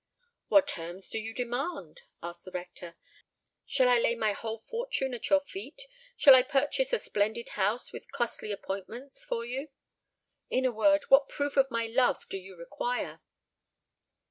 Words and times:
"What 0.47 0.67
terms 0.67 1.09
do 1.09 1.19
you 1.19 1.31
demand?" 1.31 2.01
asked 2.23 2.45
the 2.45 2.51
rector. 2.51 2.95
"Shall 3.67 3.87
I 3.87 3.99
lay 3.99 4.15
my 4.15 4.31
whole 4.31 4.57
fortune 4.57 5.13
at 5.13 5.29
your 5.29 5.41
feet? 5.41 5.83
Shall 6.17 6.33
I 6.33 6.41
purchase 6.41 6.91
a 6.91 6.97
splendid 6.97 7.49
house, 7.49 7.93
with 7.93 8.11
costly 8.11 8.51
appointments, 8.51 9.23
for 9.23 9.45
you? 9.45 9.69
In 10.49 10.65
a 10.65 10.71
word, 10.71 11.03
what 11.09 11.29
proof 11.29 11.55
of 11.55 11.69
my 11.69 11.85
love 11.85 12.27
do 12.29 12.39
you 12.39 12.55
require?" 12.57 13.21